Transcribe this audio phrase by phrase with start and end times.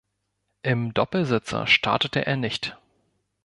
[0.63, 2.75] Im Doppelsitzer startete er nicht.